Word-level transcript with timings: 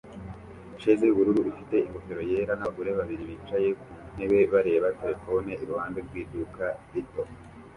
sheze 0.81 1.03
yubururu 1.07 1.41
ifite 1.51 1.75
ingofero 1.87 2.21
yera 2.31 2.53
nabagore 2.55 2.91
babiri 2.99 3.23
bicaye 3.31 3.69
ku 3.81 3.87
ntebe 4.13 4.39
bareba 4.53 4.87
terefone 4.99 5.51
iruhande 5.63 5.99
rw 6.07 6.13
iduka 6.21 6.65
rito 6.93 7.21